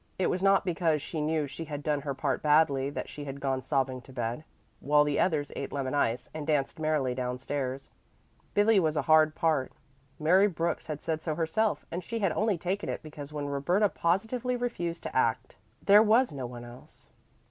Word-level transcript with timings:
It 0.17 0.31
was 0.31 0.41
not 0.41 0.65
because 0.65 0.99
she 0.99 1.21
knew 1.21 1.45
she 1.45 1.65
had 1.65 1.83
done 1.83 2.01
her 2.01 2.15
part 2.15 2.41
badly 2.41 2.89
that 2.89 3.07
she 3.07 3.25
had 3.25 3.39
gone 3.39 3.61
sobbing 3.61 4.01
to 4.01 4.11
bed, 4.11 4.43
while 4.79 5.03
the 5.03 5.19
others 5.19 5.51
ate 5.55 5.71
lemon 5.71 5.93
ice 5.93 6.27
and 6.33 6.47
danced 6.47 6.79
merrily 6.79 7.13
down 7.13 7.37
stairs. 7.37 7.91
Billy 8.55 8.79
was 8.79 8.97
a 8.97 9.03
hard 9.03 9.35
part; 9.35 9.71
Mary 10.17 10.47
Brooks 10.47 10.87
had 10.87 11.03
said 11.03 11.21
so 11.21 11.35
herself, 11.35 11.85
and 11.91 12.03
she 12.03 12.17
had 12.17 12.31
only 12.31 12.57
taken 12.57 12.89
it 12.89 13.03
because 13.03 13.31
when 13.31 13.45
Roberta 13.45 13.89
positively 13.89 14.55
refused 14.55 15.03
to 15.03 15.15
act, 15.15 15.55
there 15.83 16.01
was 16.01 16.33
no 16.33 16.47
one 16.47 16.65
else. 16.65 17.07